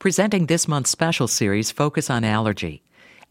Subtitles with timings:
[0.00, 2.82] Presenting this month's special series, Focus on Allergy.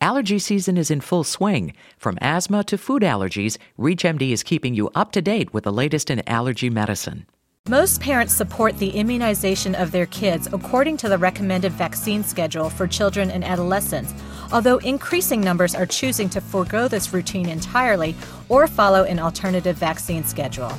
[0.02, 1.74] Allergy season is in full swing.
[1.98, 6.12] From asthma to food allergies, ReachMD is keeping you up to date with the latest
[6.12, 7.26] in allergy medicine.
[7.68, 12.86] Most parents support the immunization of their kids according to the recommended vaccine schedule for
[12.86, 14.14] children and adolescents,
[14.52, 18.16] although increasing numbers are choosing to forego this routine entirely
[18.48, 20.72] or follow an alternative vaccine schedule.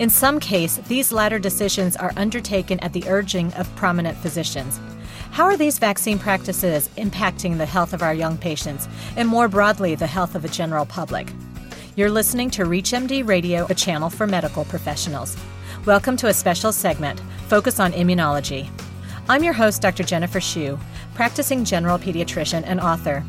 [0.00, 4.80] In some cases, these latter decisions are undertaken at the urging of prominent physicians.
[5.30, 9.94] How are these vaccine practices impacting the health of our young patients and more broadly
[9.94, 11.30] the health of the general public?
[11.96, 15.36] You're listening to ReachMD Radio, a channel for medical professionals.
[15.84, 18.70] Welcome to a special segment, Focus on Immunology.
[19.28, 20.02] I'm your host, Dr.
[20.02, 20.78] Jennifer Shu,
[21.14, 23.22] practicing general pediatrician and author.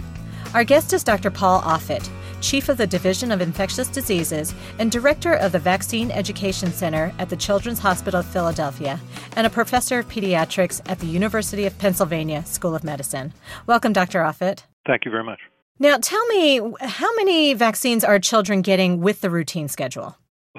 [0.54, 1.32] Our guest is Dr.
[1.32, 2.10] Paul Offit,
[2.41, 7.30] Chief of the Division of Infectious Diseases and Director of the Vaccine Education Center at
[7.30, 8.99] the Children's Hospital of Philadelphia,
[9.36, 13.34] and a Professor of Pediatrics at the University of Pennsylvania School of Medicine.
[13.68, 14.20] Welcome, Dr.
[14.20, 14.63] Offit.
[14.85, 15.40] Thank you very much.
[15.80, 20.18] Now, tell me, how many vaccines are children getting with the routine schedule?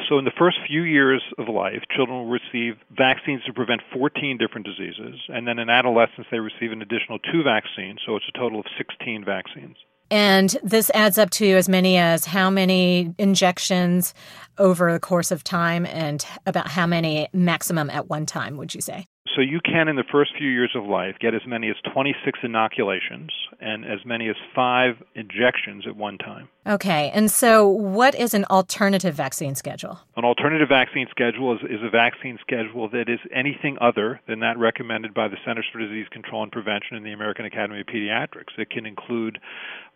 [0.09, 4.39] So, in the first few years of life, children will receive vaccines to prevent 14
[4.39, 5.21] different diseases.
[5.29, 8.01] And then in adolescence, they receive an additional two vaccines.
[8.07, 9.77] So, it's a total of 16 vaccines.
[10.13, 14.13] And this adds up to as many as how many injections
[14.59, 18.83] over the course of time and about how many maximum at one time, would you
[18.83, 19.07] say?
[19.35, 22.41] So you can, in the first few years of life, get as many as 26
[22.43, 23.31] inoculations
[23.61, 26.49] and as many as five injections at one time.
[26.67, 30.01] Okay, and so what is an alternative vaccine schedule?
[30.17, 34.59] An alternative vaccine schedule is, is a vaccine schedule that is anything other than that
[34.59, 38.59] recommended by the Centers for Disease Control and Prevention and the American Academy of Pediatrics.
[38.59, 39.39] It can include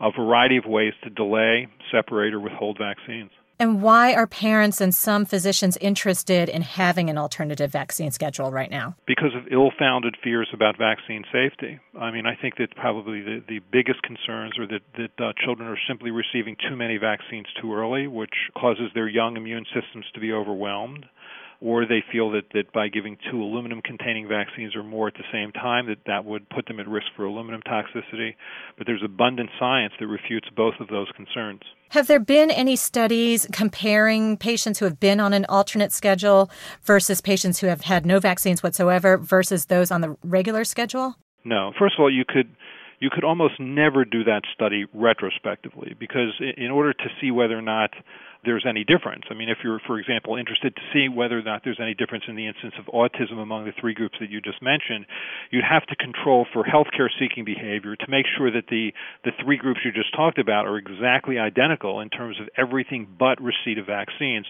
[0.00, 3.30] a variety of ways to delay, separate, or withhold vaccines.
[3.58, 8.70] And why are parents and some physicians interested in having an alternative vaccine schedule right
[8.70, 8.96] now?
[9.06, 11.80] Because of ill founded fears about vaccine safety.
[11.98, 15.68] I mean, I think that probably the, the biggest concerns are that, that uh, children
[15.68, 20.20] are simply receiving too many vaccines too early, which causes their young immune systems to
[20.20, 21.06] be overwhelmed
[21.60, 25.24] or they feel that, that by giving two aluminum containing vaccines or more at the
[25.32, 28.34] same time that that would put them at risk for aluminum toxicity.
[28.76, 31.62] But there's abundant science that refutes both of those concerns.
[31.90, 36.50] Have there been any studies comparing patients who have been on an alternate schedule
[36.82, 41.16] versus patients who have had no vaccines whatsoever versus those on the regular schedule?
[41.44, 41.72] No.
[41.78, 42.48] First of all you could
[42.98, 47.62] you could almost never do that study retrospectively because in order to see whether or
[47.62, 47.90] not
[48.46, 49.24] there's any difference.
[49.28, 52.24] I mean, if you're, for example, interested to see whether or not there's any difference
[52.28, 55.04] in the instance of autism among the three groups that you just mentioned,
[55.50, 58.92] you'd have to control for healthcare seeking behavior to make sure that the,
[59.24, 63.42] the three groups you just talked about are exactly identical in terms of everything but
[63.42, 64.46] receipt of vaccines.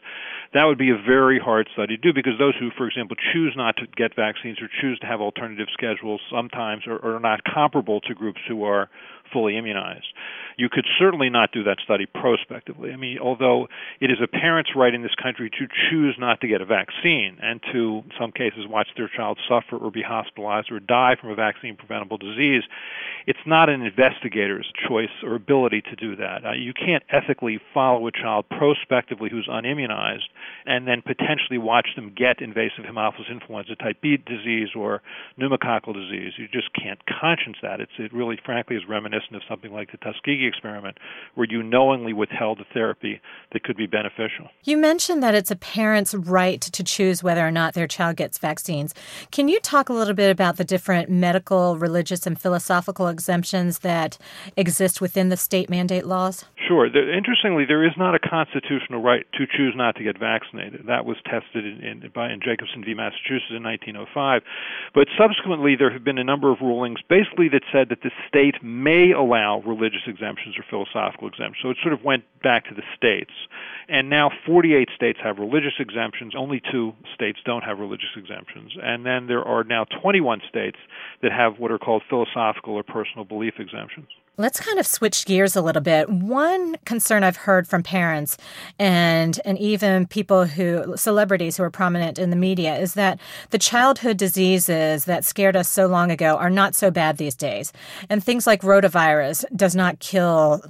[0.53, 3.55] That would be a very hard study to do because those who, for example, choose
[3.57, 8.01] not to get vaccines or choose to have alternative schedules sometimes are, are not comparable
[8.03, 8.91] to groups who are
[9.33, 10.07] fully immunized.
[10.57, 12.93] You could certainly not do that study prospectively.
[12.93, 13.69] I mean, although
[14.01, 17.39] it is a parent's right in this country to choose not to get a vaccine
[17.43, 21.31] and to, in some cases, watch their child suffer or be hospitalized or die from
[21.31, 22.63] a vaccine preventable disease,
[23.27, 26.47] it's not an investigator's choice or ability to do that.
[26.47, 30.29] Uh, you can't ethically follow a child prospectively who's unimmunized
[30.65, 35.03] and then potentially watch them get invasive Haemophilus influenza type B disease or
[35.39, 36.33] pneumococcal disease.
[36.39, 37.81] You just can't conscience that.
[37.81, 40.99] It's, it really, frankly, is reminiscent of something like the Tuskegee experiment,
[41.35, 43.21] where you knowingly withheld a therapy
[43.53, 44.49] that could be beneficial.
[44.65, 48.39] You mentioned that it's a parent's right to choose whether or not their child gets
[48.39, 48.95] vaccines.
[49.31, 54.19] Can you talk a little bit about the different medical, religious, and philosophical exemptions that
[54.57, 56.45] exist within the state mandate laws?
[56.67, 56.87] Sure.
[56.87, 60.87] interestingly, there is not a constitutional right to choose not to get vaccinated.
[60.89, 62.93] That was tested in, in, by in Jacobson v.
[62.95, 64.43] Massachusetts in 1905.
[64.93, 68.57] But subsequently, there have been a number of rulings, basically that said that the state
[68.65, 71.59] may allow religious exemptions or philosophical exemptions.
[71.63, 73.33] So it sort of went back to the states.
[73.89, 76.35] And now 48 states have religious exemptions.
[76.37, 78.73] Only two states don't have religious exemptions.
[78.83, 80.79] And then there are now 21 states
[81.23, 84.09] that have what are called philosophical or personal belief exemptions.
[84.39, 86.11] Let's kind of switch gears a little bit.
[86.11, 88.37] One concern I've heard from parents
[88.79, 93.19] and and even people who celebrities who are prominent in the media is that
[93.49, 97.73] the childhood diseases that scared us so long ago are not so bad these days.
[98.11, 100.63] And things like rotavirus does not kill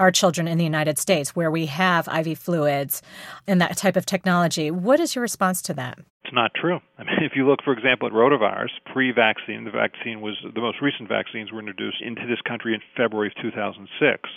[0.00, 3.02] our children in the United States where we have IV fluids
[3.46, 4.68] and that type of technology.
[4.72, 5.98] What is your response to that?
[6.24, 6.80] It's not true.
[6.98, 10.80] I mean, if you look, for example, at rotavirus, pre-vaccine, the vaccine was the most
[10.80, 14.30] recent vaccines were introduced into this country in February of 2006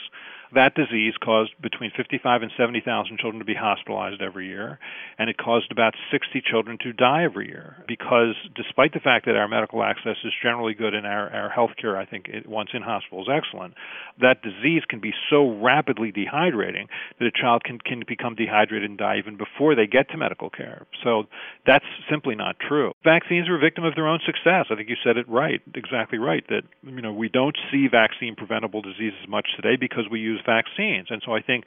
[0.55, 4.79] that disease caused between 55 and 70,000 children to be hospitalized every year,
[5.17, 7.83] and it caused about 60 children to die every year.
[7.87, 11.71] Because despite the fact that our medical access is generally good and our, our health
[11.79, 13.73] care, I think, it, once in hospital is excellent,
[14.21, 16.87] that disease can be so rapidly dehydrating
[17.19, 20.49] that a child can, can become dehydrated and die even before they get to medical
[20.49, 20.85] care.
[21.03, 21.23] So
[21.65, 22.93] that's simply not true.
[23.03, 24.67] Vaccines are a victim of their own success.
[24.69, 28.35] I think you said it right, exactly right, that you know we don't see vaccine
[28.35, 31.07] preventable diseases much today because we use vaccines.
[31.09, 31.65] And so I think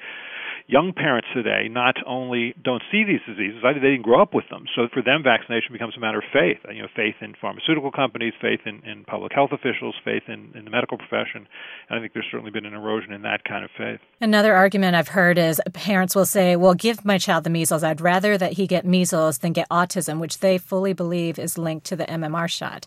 [0.69, 4.66] young parents today not only don't see these diseases, they didn't grow up with them.
[4.76, 6.58] So for them, vaccination becomes a matter of faith.
[6.70, 10.64] You know, faith in pharmaceutical companies, faith in, in public health officials, faith in, in
[10.64, 11.48] the medical profession.
[11.88, 14.00] And I think there's certainly been an erosion in that kind of faith.
[14.20, 17.82] Another argument I've heard is parents will say, "Well, give my child the measles.
[17.82, 21.86] I'd rather that he get measles than get autism," which they fully believe is linked
[21.86, 22.86] to the MMR shot.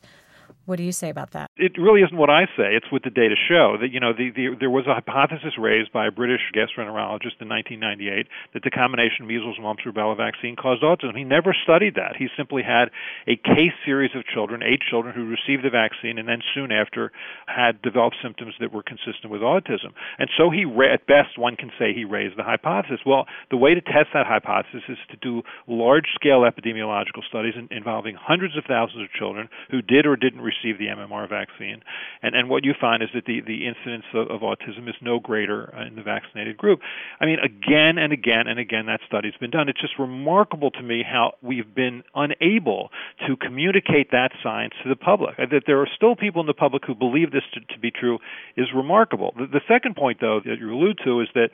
[0.65, 1.49] What do you say about that?
[1.57, 2.75] It really isn't what I say.
[2.77, 3.77] It's what the data show.
[3.81, 7.49] That you know, the, the, there was a hypothesis raised by a British gastroenterologist in
[7.49, 11.17] 1998 that the combination measles, mumps, rubella vaccine caused autism.
[11.17, 12.15] He never studied that.
[12.15, 12.89] He simply had
[13.27, 17.11] a case series of children, eight children, who received the vaccine and then soon after
[17.47, 19.97] had developed symptoms that were consistent with autism.
[20.19, 22.99] And so he, at best, one can say he raised the hypothesis.
[23.05, 28.55] Well, the way to test that hypothesis is to do large-scale epidemiological studies involving hundreds
[28.57, 31.81] of thousands of children who did or didn't receive the MMR vaccine.
[32.21, 35.19] And, and what you find is that the, the incidence of, of autism is no
[35.19, 36.79] greater uh, in the vaccinated group.
[37.19, 39.69] I mean, again and again and again, that study's been done.
[39.69, 42.89] It's just remarkable to me how we've been unable
[43.27, 45.35] to communicate that science to the public.
[45.39, 47.91] Uh, that there are still people in the public who believe this to, to be
[47.91, 48.19] true
[48.57, 49.33] is remarkable.
[49.37, 51.49] The, the second point, though, that you allude to is that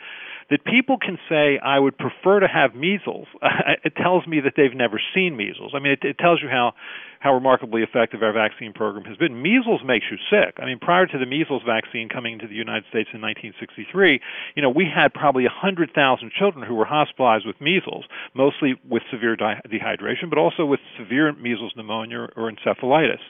[0.50, 3.28] that people can say, I would prefer to have measles,
[3.84, 5.74] it tells me that they've never seen measles.
[5.76, 6.74] I mean, it, it tells you how
[7.20, 9.42] how remarkably effective our vaccine program has been.
[9.42, 10.56] Measles makes you sick.
[10.60, 14.22] I mean, prior to the measles vaccine coming into the United States in 1963,
[14.56, 19.36] you know, we had probably 100,000 children who were hospitalized with measles, mostly with severe
[19.36, 23.22] di- dehydration, but also with severe measles pneumonia or encephalitis.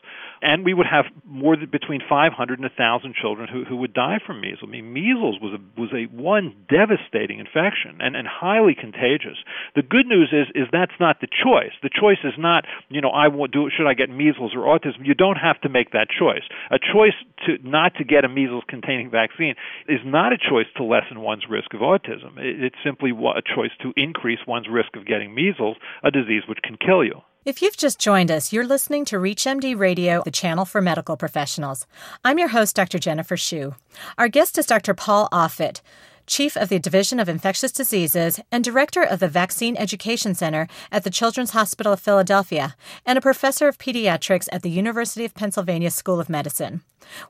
[0.41, 4.19] And we would have more than between 500 and 1,000 children who, who would die
[4.25, 4.63] from measles.
[4.63, 9.37] I mean, measles was a, was a one devastating infection and, and highly contagious.
[9.75, 11.73] The good news is is that's not the choice.
[11.81, 15.05] The choice is not, you know, I will do should I get measles or autism.
[15.05, 16.43] You don't have to make that choice.
[16.71, 17.15] A choice
[17.45, 19.55] to not to get a measles containing vaccine
[19.87, 22.37] is not a choice to lessen one's risk of autism.
[22.37, 26.77] It's simply a choice to increase one's risk of getting measles, a disease which can
[26.77, 27.21] kill you.
[27.47, 31.87] If you've just joined us, you're listening to ReachMD Radio, the channel for medical professionals.
[32.25, 32.99] I'm your host, Dr.
[32.99, 33.73] Jennifer Shu.
[34.17, 34.93] Our guest is Dr.
[34.93, 35.79] Paul Offit.
[36.27, 41.05] Chief of the Division of Infectious Diseases and Director of the Vaccine Education Center at
[41.05, 42.75] the Children's Hospital of Philadelphia,
[43.05, 46.81] and a professor of pediatrics at the University of Pennsylvania School of Medicine.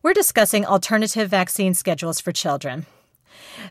[0.01, 2.88] We're discussing alternative vaccine schedules for children.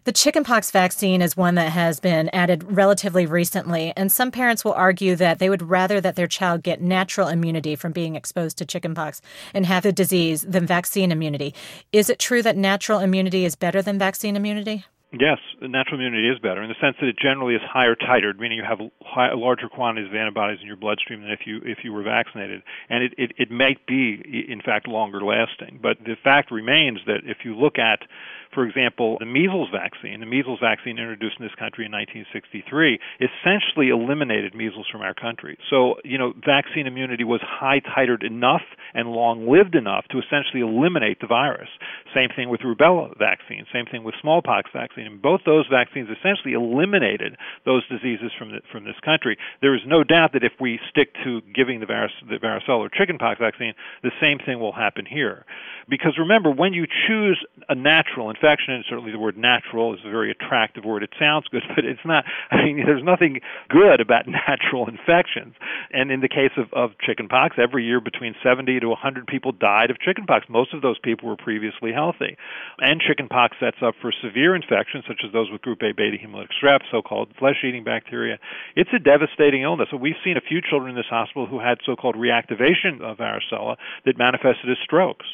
[0.04, 4.74] The chickenpox vaccine is one that has been added relatively recently, and some parents will
[4.74, 8.64] argue that they would rather that their child get natural immunity from being exposed to
[8.64, 9.20] chickenpox
[9.52, 11.52] and have the disease than vaccine immunity.
[11.92, 14.84] Is it true that natural immunity is better than vaccine immunity?
[15.12, 18.58] Yes, natural immunity is better in the sense that it generally is higher titered, meaning
[18.58, 21.92] you have high, larger quantities of antibodies in your bloodstream than if you if you
[21.92, 25.78] were vaccinated, and it, it it might be in fact longer lasting.
[25.80, 28.00] But the fact remains that if you look at
[28.52, 33.88] for example, the measles vaccine, the measles vaccine introduced in this country in 1963, essentially
[33.88, 35.58] eliminated measles from our country.
[35.70, 38.62] So, you know, vaccine immunity was high titered enough
[38.94, 41.68] and long lived enough to essentially eliminate the virus.
[42.14, 45.06] Same thing with rubella vaccine, same thing with smallpox vaccine.
[45.06, 49.36] And both those vaccines essentially eliminated those diseases from the, from this country.
[49.60, 52.88] There is no doubt that if we stick to giving the, virus, the varicella or
[52.88, 55.44] chickenpox vaccine, the same thing will happen here.
[55.88, 57.38] Because remember, when you choose
[57.68, 61.48] a natural infection, and certainly the word natural is a very attractive word, it sounds
[61.48, 65.54] good, but it's not, I mean, there's nothing good about natural infections.
[65.92, 69.90] And in the case of, of chickenpox, every year between 70 to 100 people died
[69.90, 70.46] of chickenpox.
[70.48, 72.36] Most of those people were previously healthy.
[72.78, 76.52] And chickenpox sets up for severe infections, such as those with group A beta hemolytic
[76.60, 78.38] strep, so called flesh eating bacteria.
[78.74, 79.88] It's a devastating illness.
[79.90, 83.18] So we've seen a few children in this hospital who had so called reactivation of
[83.18, 85.26] varicella that manifested as strokes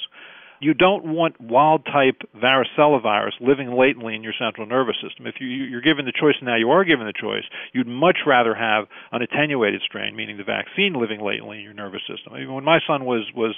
[0.63, 5.27] you don't want wild type varicella virus living latently in your central nervous system.
[5.27, 8.55] If you, you're given the choice, now you are given the choice, you'd much rather
[8.55, 12.35] have an attenuated strain, meaning the vaccine living latently in your nervous system.
[12.35, 13.55] Mean, when my son was was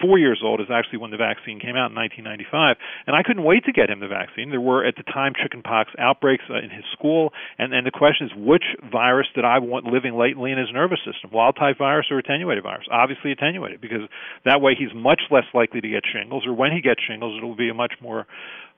[0.00, 2.76] four years old is actually when the vaccine came out in 1995,
[3.06, 4.50] and I couldn't wait to get him the vaccine.
[4.50, 8.26] There were at the time chickenpox outbreaks uh, in his school, and and the question
[8.26, 12.06] is which virus did I want living latently in his nervous system, wild type virus
[12.10, 12.86] or attenuated virus?
[12.90, 14.08] Obviously attenuated, because
[14.44, 17.44] that way he's much less likely to get shingles, or when he gets shingles, it
[17.44, 18.26] will be a much more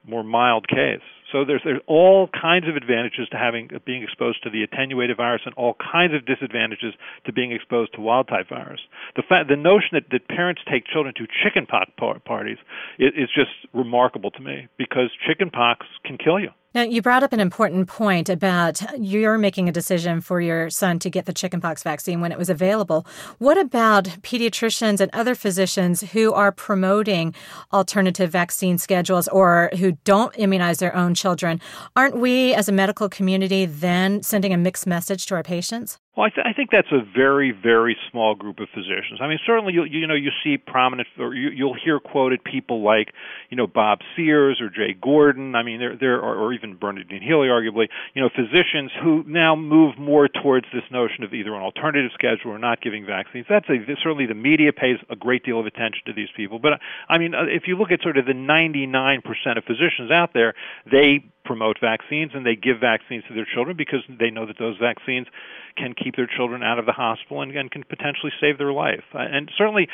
[0.06, 1.00] more mild case.
[1.32, 5.42] So there's there's all kinds of advantages to having being exposed to the attenuated virus,
[5.44, 6.94] and all kinds of disadvantages
[7.26, 8.80] to being exposed to wild type virus.
[9.16, 11.90] The fact, the notion that, that parents take children to chickenpox
[12.25, 12.58] parties
[12.99, 16.50] is, is just remarkable to me because chickenpox can kill you.
[16.72, 21.00] Now, you brought up an important point about you're making a decision for your son
[21.00, 23.04] to get the chickenpox vaccine when it was available.
[23.38, 27.34] What about pediatricians and other physicians who are promoting
[27.72, 31.60] alternative vaccine schedules or who don't immunize their own children?
[31.94, 35.98] Aren't we, as a medical community, then sending a mixed message to our patients?
[36.20, 39.20] Well, I, th- I think that's a very, very small group of physicians.
[39.22, 42.82] I mean, certainly you you know you see prominent or you, you'll hear quoted people
[42.82, 43.14] like
[43.48, 45.54] you know Bob Sears or Jay Gordon.
[45.54, 49.56] I mean, there there or, or even Bernardine Healy, arguably, you know, physicians who now
[49.56, 53.46] move more towards this notion of either an alternative schedule or not giving vaccines.
[53.48, 56.58] That's a, certainly the media pays a great deal of attention to these people.
[56.58, 59.24] But I mean, uh, if you look at sort of the 99%
[59.56, 60.52] of physicians out there,
[60.84, 64.78] they promote vaccines and they give vaccines to their children because they know that those
[64.78, 65.26] vaccines
[65.75, 69.02] can keep their children out of the hospital and, and can potentially save their life.
[69.11, 69.88] Uh, and certainly,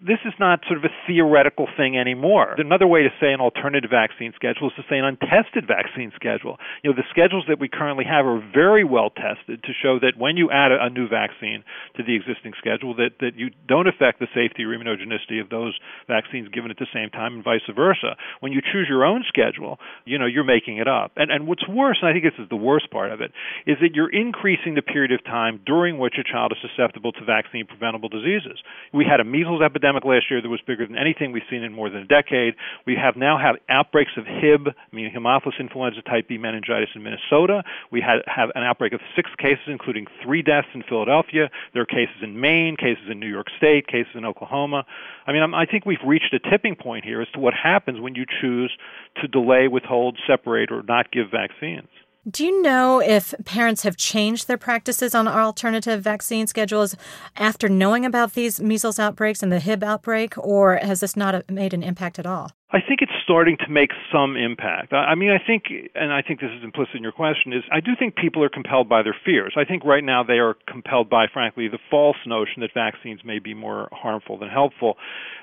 [0.00, 2.56] this is not sort of a theoretical thing anymore.
[2.56, 6.56] Another way to say an alternative vaccine schedule is to say an untested vaccine schedule.
[6.80, 10.16] You know, the schedules that we currently have are very well tested to show that
[10.16, 11.60] when you add a, a new vaccine
[11.96, 15.76] to the existing schedule, that, that you don't affect the safety or immunogenicity of those
[16.08, 18.16] vaccines given at the same time and vice versa.
[18.40, 19.76] When you choose your own schedule,
[20.08, 21.01] you know, you're making it up.
[21.16, 23.32] And, and what's worse, and I think this is the worst part of it,
[23.66, 27.24] is that you're increasing the period of time during which a child is susceptible to
[27.24, 28.58] vaccine preventable diseases.
[28.92, 31.72] We had a measles epidemic last year that was bigger than anything we've seen in
[31.72, 32.54] more than a decade.
[32.86, 37.62] We have now had outbreaks of Hib, meaning Haemophilus influenza type B meningitis in Minnesota.
[37.90, 41.50] We had have an outbreak of six cases, including three deaths in Philadelphia.
[41.72, 44.84] There are cases in Maine, cases in New York State, cases in Oklahoma.
[45.26, 48.14] I mean, I think we've reached a tipping point here as to what happens when
[48.14, 48.76] you choose
[49.20, 51.88] to delay, withhold, separate, or not give vaccines.
[52.30, 56.94] Do you know if parents have changed their practices on alternative vaccine schedules
[57.36, 61.74] after knowing about these measles outbreaks and the Hib outbreak, or has this not made
[61.74, 62.52] an impact at all?
[62.74, 64.94] I think it's starting to make some impact.
[64.94, 65.64] I mean, I think,
[65.94, 68.48] and I think this is implicit in your question, is I do think people are
[68.48, 69.52] compelled by their fears.
[69.58, 73.40] I think right now they are compelled by, frankly, the false notion that vaccines may
[73.40, 74.96] be more harmful than helpful.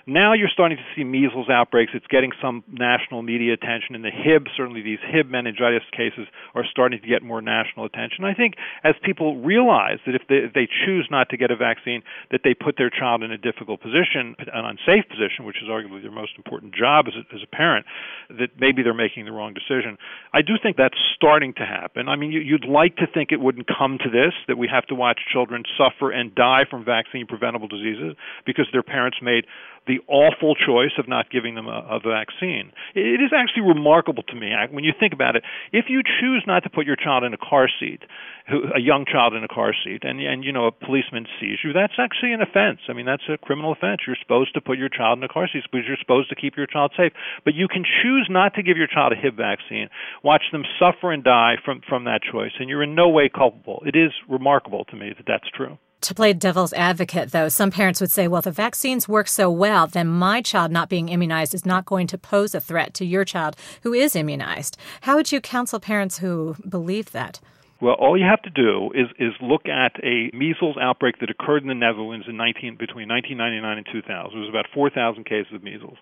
[0.07, 1.91] Now you're starting to see measles outbreaks.
[1.93, 6.65] It's getting some national media attention, and the Hib, certainly these Hib meningitis cases, are
[6.65, 8.25] starting to get more national attention.
[8.25, 11.55] I think as people realize that if they, if they choose not to get a
[11.55, 15.69] vaccine, that they put their child in a difficult position, an unsafe position, which is
[15.69, 17.85] arguably their most important job as as a parent,
[18.29, 19.97] that maybe they're making the wrong decision.
[20.33, 22.07] I do think that's starting to happen.
[22.09, 24.85] I mean, you, you'd like to think it wouldn't come to this, that we have
[24.87, 29.45] to watch children suffer and die from vaccine preventable diseases because their parents made
[29.87, 32.71] the awful choice of not giving them a, a vaccine.
[32.93, 35.43] It is actually remarkable to me when you think about it.
[35.73, 38.03] If you choose not to put your child in a car seat,
[38.49, 41.73] a young child in a car seat, and and you know a policeman sees you,
[41.73, 42.79] that's actually an offense.
[42.87, 44.01] I mean, that's a criminal offense.
[44.05, 46.57] You're supposed to put your child in a car seat because you're supposed to keep
[46.57, 47.08] your child safe.
[47.45, 49.89] But you can choose not to give your child a Hib vaccine,
[50.23, 53.83] watch them suffer and die from from that choice, and you're in no way culpable.
[53.85, 55.77] It is remarkable to me that that's true.
[56.03, 59.51] To play devil's advocate, though, some parents would say, well, if the vaccines work so
[59.51, 63.05] well, then my child not being immunized is not going to pose a threat to
[63.05, 64.77] your child who is immunized.
[65.01, 67.41] How would you counsel parents who believe that?
[67.81, 71.61] Well, all you have to do is is look at a measles outbreak that occurred
[71.61, 74.03] in the Netherlands in 19 between 1999 and 2000.
[74.03, 75.97] It was about 4,000 cases of measles,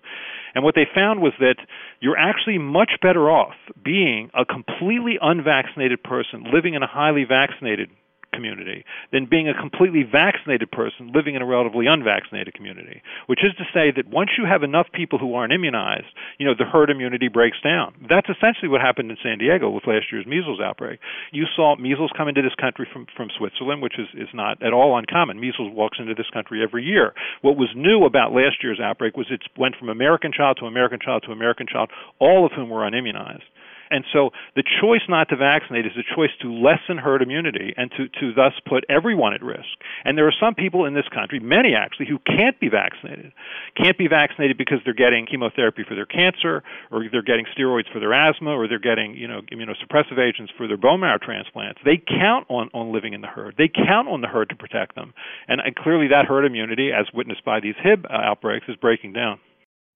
[0.54, 1.56] and what they found was that
[2.00, 3.54] you're actually much better off
[3.84, 7.90] being a completely unvaccinated person living in a highly vaccinated
[8.38, 13.02] community than being a completely vaccinated person living in a relatively unvaccinated community.
[13.26, 16.06] Which is to say that once you have enough people who aren't immunized,
[16.38, 17.94] you know, the herd immunity breaks down.
[18.08, 21.00] That's essentially what happened in San Diego with last year's measles outbreak.
[21.32, 24.72] You saw measles come into this country from, from Switzerland, which is, is not at
[24.72, 25.40] all uncommon.
[25.40, 27.14] Measles walks into this country every year.
[27.42, 31.00] What was new about last year's outbreak was it went from American child to American
[31.02, 31.90] child to American child,
[32.20, 33.48] all of whom were unimmunized.
[33.90, 37.90] And so the choice not to vaccinate is a choice to lessen herd immunity and
[37.92, 39.68] to, to thus put everyone at risk.
[40.04, 43.32] And there are some people in this country, many actually, who can't be vaccinated.
[43.76, 48.00] Can't be vaccinated because they're getting chemotherapy for their cancer, or they're getting steroids for
[48.00, 51.80] their asthma, or they're getting, you know, immunosuppressive agents for their bone marrow transplants.
[51.84, 53.54] They count on, on living in the herd.
[53.56, 55.14] They count on the herd to protect them.
[55.46, 59.40] And, and clearly that herd immunity, as witnessed by these Hib outbreaks, is breaking down.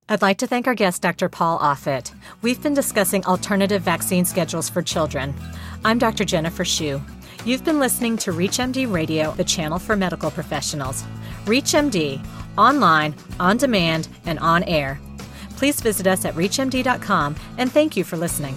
[0.08, 1.28] I'd like to thank our guest, Dr.
[1.28, 2.12] Paul Offit.
[2.42, 5.34] We've been discussing alternative vaccine schedules for children.
[5.84, 6.24] I'm Dr.
[6.24, 7.00] Jennifer Shu.
[7.44, 11.04] You've been listening to ReachMD Radio, the channel for medical professionals.
[11.44, 12.24] ReachMD,
[12.58, 15.00] online, on demand, and on air.
[15.56, 18.56] Please visit us at ReachMD.com and thank you for listening.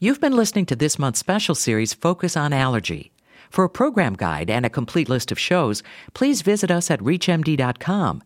[0.00, 3.12] You've been listening to this month's special series, Focus on Allergy.
[3.48, 5.82] For a program guide and a complete list of shows,
[6.14, 8.16] please visit us at ReachMD.com.